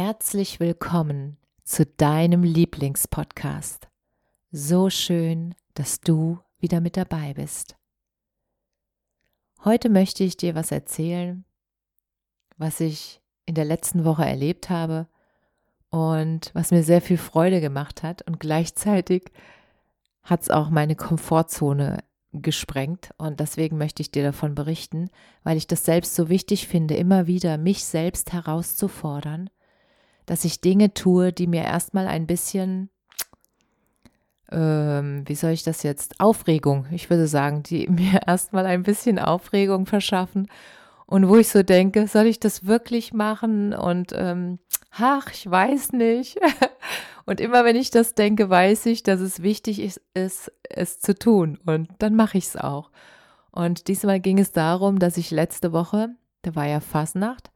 [0.00, 3.88] Herzlich willkommen zu deinem Lieblingspodcast.
[4.52, 7.74] So schön, dass du wieder mit dabei bist.
[9.64, 11.44] Heute möchte ich dir was erzählen,
[12.56, 15.08] was ich in der letzten Woche erlebt habe
[15.90, 19.32] und was mir sehr viel Freude gemacht hat und gleichzeitig
[20.22, 25.10] hat es auch meine Komfortzone gesprengt und deswegen möchte ich dir davon berichten,
[25.42, 29.50] weil ich das selbst so wichtig finde, immer wieder mich selbst herauszufordern
[30.28, 32.90] dass ich Dinge tue, die mir erstmal ein bisschen,
[34.52, 39.18] ähm, wie soll ich das jetzt, Aufregung, ich würde sagen, die mir erstmal ein bisschen
[39.18, 40.48] Aufregung verschaffen
[41.06, 43.72] und wo ich so denke, soll ich das wirklich machen?
[43.72, 44.58] Und ähm,
[44.90, 46.38] ach, ich weiß nicht.
[47.24, 51.18] und immer wenn ich das denke, weiß ich, dass es wichtig ist, ist es zu
[51.18, 51.58] tun.
[51.64, 52.90] Und dann mache ich es auch.
[53.52, 56.10] Und diesmal ging es darum, dass ich letzte Woche,
[56.42, 57.50] da war ja Fasnacht,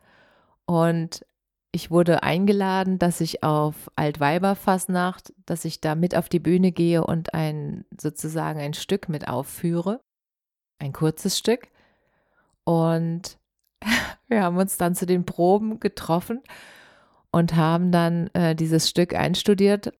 [0.64, 1.26] und
[1.74, 7.02] ich wurde eingeladen, dass ich auf Altweiberfasnacht, dass ich da mit auf die Bühne gehe
[7.02, 10.00] und ein sozusagen ein Stück mit aufführe,
[10.78, 11.68] ein kurzes Stück.
[12.64, 13.38] Und
[14.28, 16.42] wir haben uns dann zu den Proben getroffen
[17.30, 19.94] und haben dann äh, dieses Stück einstudiert.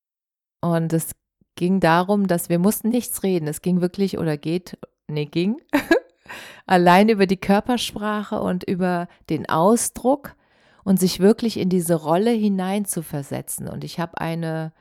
[0.61, 1.12] Und es
[1.57, 3.48] ging darum, dass wir mussten nichts reden.
[3.48, 5.61] Es ging wirklich oder geht, nee, ging
[6.67, 10.36] allein über die Körpersprache und über den Ausdruck
[10.85, 13.69] und sich wirklich in diese Rolle hinein zu versetzen.
[13.69, 14.73] Und ich habe eine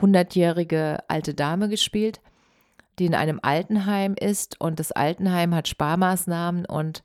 [0.00, 2.20] hundertjährige alte Dame gespielt,
[2.98, 4.60] die in einem Altenheim ist.
[4.60, 6.66] Und das Altenheim hat Sparmaßnahmen.
[6.66, 7.02] Und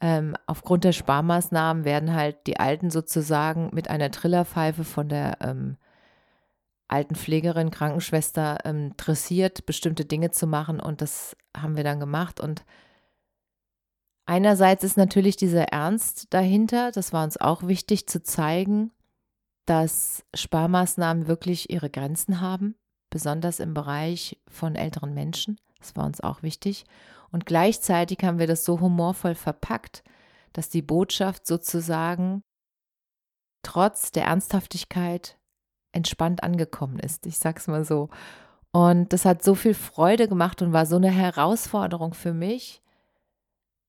[0.00, 5.76] ähm, aufgrund der Sparmaßnahmen werden halt die Alten sozusagen mit einer Trillerpfeife von der ähm,
[6.88, 10.80] Altenpflegerin, Krankenschwester ähm, dressiert, bestimmte Dinge zu machen.
[10.80, 12.40] Und das haben wir dann gemacht.
[12.40, 12.64] Und
[14.30, 18.92] Einerseits ist natürlich dieser Ernst dahinter, das war uns auch wichtig zu zeigen,
[19.66, 22.76] dass Sparmaßnahmen wirklich ihre Grenzen haben,
[23.10, 25.58] besonders im Bereich von älteren Menschen.
[25.80, 26.84] Das war uns auch wichtig.
[27.32, 30.04] Und gleichzeitig haben wir das so humorvoll verpackt,
[30.52, 32.44] dass die Botschaft sozusagen
[33.64, 35.40] trotz der Ernsthaftigkeit
[35.90, 37.26] entspannt angekommen ist.
[37.26, 38.10] Ich sag's mal so.
[38.70, 42.80] Und das hat so viel Freude gemacht und war so eine Herausforderung für mich,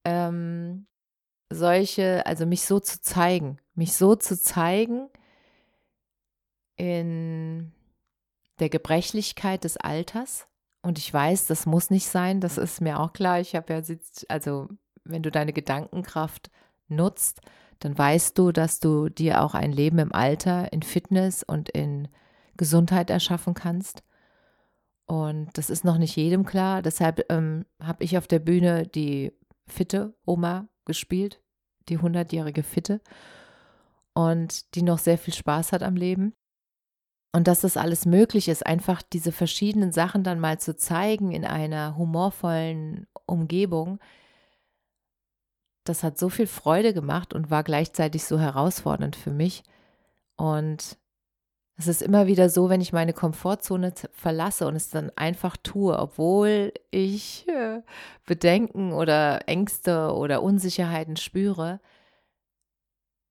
[0.05, 0.87] ähm,
[1.49, 5.09] solche, also mich so zu zeigen, mich so zu zeigen
[6.75, 7.71] in
[8.59, 10.47] der Gebrechlichkeit des Alters.
[10.81, 13.39] Und ich weiß, das muss nicht sein, das ist mir auch klar.
[13.39, 13.81] Ich habe ja,
[14.29, 14.69] also
[15.03, 16.49] wenn du deine Gedankenkraft
[16.87, 17.41] nutzt,
[17.79, 22.07] dann weißt du, dass du dir auch ein Leben im Alter in Fitness und in
[22.57, 24.03] Gesundheit erschaffen kannst.
[25.05, 26.81] Und das ist noch nicht jedem klar.
[26.81, 29.33] Deshalb ähm, habe ich auf der Bühne die
[29.67, 31.41] fitte Oma gespielt,
[31.89, 33.01] die 100-jährige Fitte
[34.13, 36.33] und die noch sehr viel Spaß hat am Leben.
[37.33, 41.45] Und dass das alles möglich ist, einfach diese verschiedenen Sachen dann mal zu zeigen in
[41.45, 43.99] einer humorvollen Umgebung,
[45.83, 49.63] das hat so viel Freude gemacht und war gleichzeitig so herausfordernd für mich.
[50.35, 50.97] Und
[51.81, 55.97] es ist immer wieder so, wenn ich meine Komfortzone verlasse und es dann einfach tue,
[55.97, 57.81] obwohl ich äh,
[58.25, 61.79] Bedenken oder Ängste oder Unsicherheiten spüre,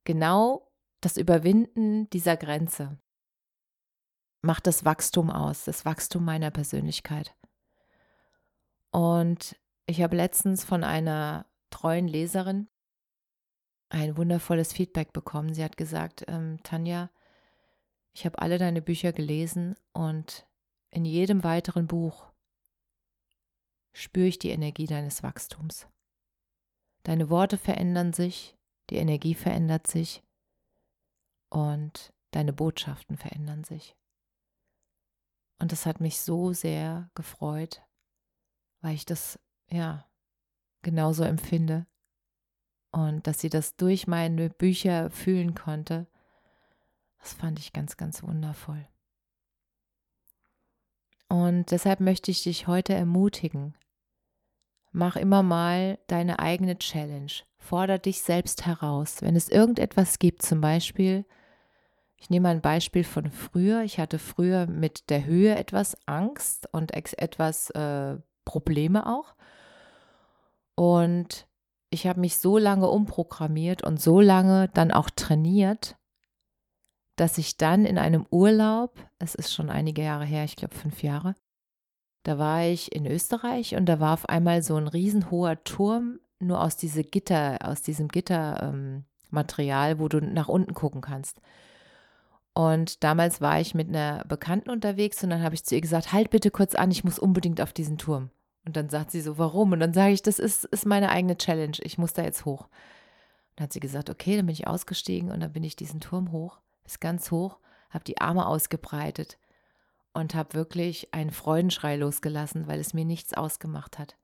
[0.05, 0.71] genau
[1.01, 2.99] das Überwinden dieser Grenze
[4.43, 7.35] macht das Wachstum aus, das Wachstum meiner Persönlichkeit.
[8.91, 12.69] Und ich habe letztens von einer treuen Leserin
[13.89, 15.53] ein wundervolles Feedback bekommen.
[15.53, 17.11] Sie hat gesagt, ähm, Tanja,
[18.21, 20.47] ich habe alle deine Bücher gelesen und
[20.91, 22.31] in jedem weiteren Buch
[23.95, 25.89] spüre ich die Energie deines Wachstums.
[27.03, 28.59] Deine Worte verändern sich,
[28.91, 30.23] die Energie verändert sich
[31.49, 33.97] und deine Botschaften verändern sich.
[35.59, 37.83] Und das hat mich so sehr gefreut,
[38.83, 39.41] weil ich das,
[39.71, 40.07] ja,
[40.83, 41.87] genauso empfinde
[42.93, 46.07] und dass sie das durch meine Bücher fühlen konnte
[47.21, 48.87] Das fand ich ganz, ganz wundervoll.
[51.29, 53.75] Und deshalb möchte ich dich heute ermutigen.
[54.91, 57.31] Mach immer mal deine eigene Challenge.
[57.59, 59.23] Forder dich selbst heraus.
[59.23, 61.25] Wenn es irgendetwas gibt, zum Beispiel,
[62.17, 63.83] ich nehme ein Beispiel von früher.
[63.83, 69.37] Ich hatte früher mit der Höhe etwas Angst und etwas äh, Probleme auch.
[70.75, 71.47] Und
[71.91, 75.97] ich habe mich so lange umprogrammiert und so lange dann auch trainiert,
[77.21, 81.03] dass ich dann in einem Urlaub, es ist schon einige Jahre her, ich glaube fünf
[81.03, 81.35] Jahre,
[82.23, 86.63] da war ich in Österreich und da war auf einmal so ein riesenhoher Turm, nur
[86.63, 91.43] aus diese Gitter, aus diesem Gittermaterial, ähm, wo du nach unten gucken kannst.
[92.55, 96.15] Und damals war ich mit einer Bekannten unterwegs und dann habe ich zu ihr gesagt,
[96.15, 98.31] halt bitte kurz an, ich muss unbedingt auf diesen Turm.
[98.65, 99.73] Und dann sagt sie so, warum?
[99.73, 102.69] Und dann sage ich, das ist, ist meine eigene Challenge, ich muss da jetzt hoch.
[103.57, 106.33] Dann hat sie gesagt, okay, dann bin ich ausgestiegen und dann bin ich diesen Turm
[106.33, 109.39] hoch bis ganz hoch, habe die Arme ausgebreitet
[110.13, 114.19] und habe wirklich einen Freudenschrei losgelassen, weil es mir nichts ausgemacht hat.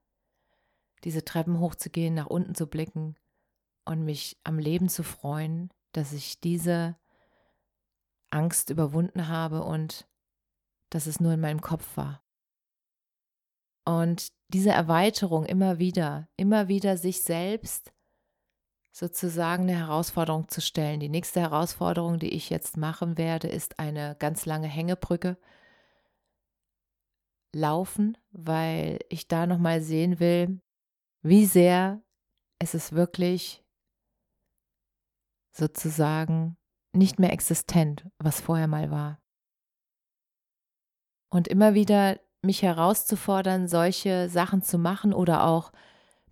[1.05, 3.15] Diese Treppen hochzugehen, nach unten zu blicken
[3.85, 6.97] und mich am Leben zu freuen, dass ich diese
[8.31, 10.09] Angst überwunden habe und
[10.91, 12.25] dass es nur in meinem Kopf war.
[13.85, 17.93] Und diese Erweiterung immer wieder, immer wieder sich selbst
[18.97, 21.01] sozusagen eine Herausforderung zu stellen.
[21.01, 25.37] Die nächste Herausforderung, die ich jetzt machen werde, ist eine ganz lange Hängebrücke
[27.55, 30.63] laufen, weil ich da noch mal sehen will,
[31.21, 32.01] wie sehr
[32.59, 33.63] es ist wirklich
[35.53, 36.57] sozusagen
[36.95, 39.21] nicht mehr existent, was vorher mal war.
[41.29, 45.71] Und immer wieder mich herauszufordern, solche Sachen zu machen oder auch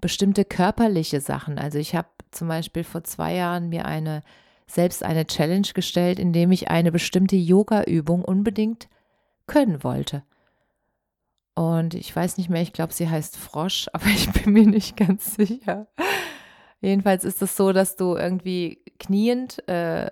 [0.00, 1.58] bestimmte körperliche Sachen.
[1.58, 4.22] Also ich habe zum Beispiel vor zwei Jahren mir eine
[4.66, 8.88] selbst eine Challenge gestellt, indem ich eine bestimmte Yoga-Übung unbedingt
[9.46, 10.22] können wollte.
[11.54, 14.96] Und ich weiß nicht mehr, ich glaube, sie heißt Frosch, aber ich bin mir nicht
[14.96, 15.86] ganz sicher.
[16.80, 20.10] Jedenfalls ist es so, dass du irgendwie kniend, äh,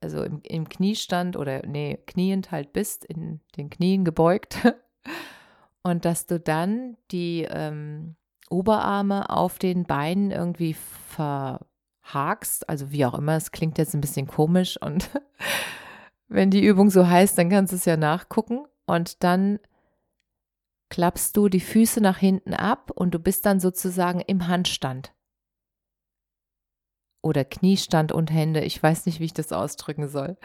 [0.00, 4.58] also im, im Kniestand oder nee, kniend halt bist, in den Knien gebeugt.
[5.82, 8.16] Und dass du dann die ähm,
[8.50, 14.26] Oberarme auf den Beinen irgendwie verhakst, also wie auch immer, es klingt jetzt ein bisschen
[14.26, 15.08] komisch und
[16.28, 19.60] wenn die Übung so heißt, dann kannst du es ja nachgucken und dann
[20.90, 25.14] klappst du die Füße nach hinten ab und du bist dann sozusagen im Handstand.
[27.22, 30.38] Oder Kniestand und Hände, ich weiß nicht, wie ich das ausdrücken soll.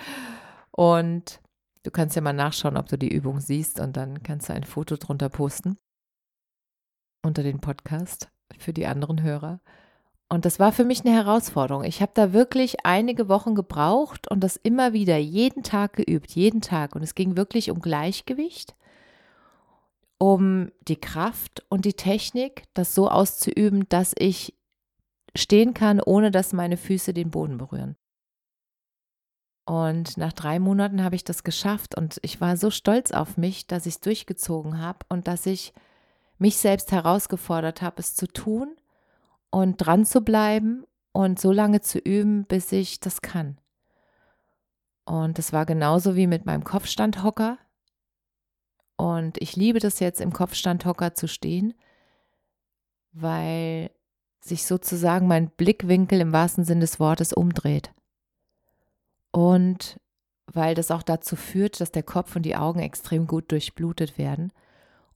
[0.72, 1.42] Und
[1.84, 4.66] du kannst ja mal nachschauen, ob du die Übung siehst und dann kannst du ein
[4.66, 5.78] Foto drunter posten
[7.26, 9.60] unter den Podcast für die anderen Hörer.
[10.30, 11.84] Und das war für mich eine Herausforderung.
[11.84, 16.62] Ich habe da wirklich einige Wochen gebraucht und das immer wieder jeden Tag geübt, jeden
[16.62, 16.96] Tag.
[16.96, 18.76] Und es ging wirklich um Gleichgewicht,
[20.18, 24.56] um die Kraft und die Technik, das so auszuüben, dass ich
[25.36, 27.96] stehen kann, ohne dass meine Füße den Boden berühren.
[29.68, 33.68] Und nach drei Monaten habe ich das geschafft und ich war so stolz auf mich,
[33.68, 35.74] dass ich es durchgezogen habe und dass ich
[36.38, 38.76] mich selbst herausgefordert habe, es zu tun
[39.50, 43.58] und dran zu bleiben und so lange zu üben, bis ich das kann.
[45.06, 47.58] Und es war genauso wie mit meinem Kopfstandhocker.
[48.98, 51.74] Und ich liebe das jetzt im Kopfstandhocker zu stehen,
[53.12, 53.92] weil
[54.42, 57.94] sich sozusagen mein Blickwinkel im wahrsten Sinne des Wortes umdreht.
[59.32, 60.00] Und
[60.48, 64.52] weil das auch dazu führt, dass der Kopf und die Augen extrem gut durchblutet werden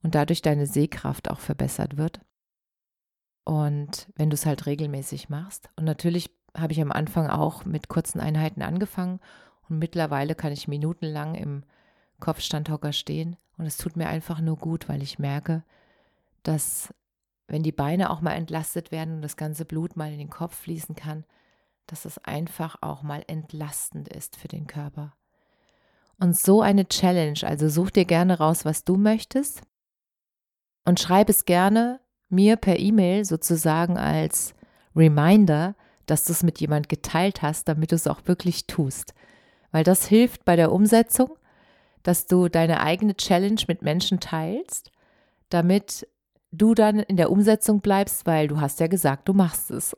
[0.02, 2.20] und dadurch deine Sehkraft auch verbessert wird.
[3.44, 5.68] Und wenn du es halt regelmäßig machst.
[5.76, 9.20] Und natürlich habe ich am Anfang auch mit kurzen Einheiten angefangen
[9.68, 11.64] und mittlerweile kann ich minutenlang im
[12.18, 15.64] Kopfstandhocker stehen und es tut mir einfach nur gut, weil ich merke,
[16.42, 16.92] dass
[17.46, 20.56] wenn die Beine auch mal entlastet werden und das ganze Blut mal in den Kopf
[20.56, 21.24] fließen kann,
[21.86, 25.14] dass es einfach auch mal entlastend ist für den Körper.
[26.18, 29.62] Und so eine Challenge, also such dir gerne raus, was du möchtest
[30.90, 34.54] und schreib es gerne mir per E-Mail sozusagen als
[34.96, 39.14] Reminder, dass du es mit jemand geteilt hast, damit du es auch wirklich tust.
[39.70, 41.30] Weil das hilft bei der Umsetzung,
[42.02, 44.90] dass du deine eigene Challenge mit Menschen teilst,
[45.48, 46.08] damit
[46.50, 49.96] du dann in der Umsetzung bleibst, weil du hast ja gesagt, du machst es.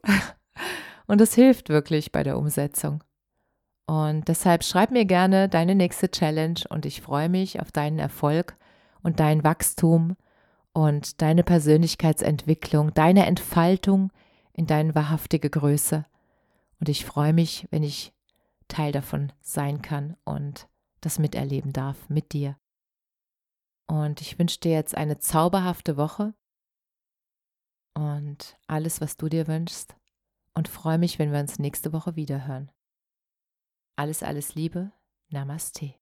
[1.07, 3.03] Und es hilft wirklich bei der Umsetzung.
[3.87, 8.57] Und deshalb schreib mir gerne deine nächste Challenge und ich freue mich auf deinen Erfolg
[9.03, 10.17] und dein Wachstum
[10.73, 14.13] und deine Persönlichkeitsentwicklung, deine Entfaltung
[14.53, 16.07] in deine wahrhaftige Größe.
[16.81, 18.13] Und ich freue mich, wenn ich
[18.69, 20.69] Teil davon sein kann und
[21.01, 22.57] das miterleben darf mit dir.
[23.87, 26.35] Und ich wünsche dir jetzt eine zauberhafte Woche
[27.95, 29.95] und alles, was du dir wünschst
[30.55, 32.71] und freue mich, wenn wir uns nächste Woche wieder hören.
[33.97, 34.93] Alles, alles Liebe,
[35.29, 36.02] Namaste.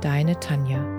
[0.00, 0.97] deine Tanja.